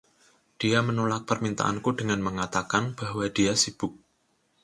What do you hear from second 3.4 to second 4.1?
sibuk.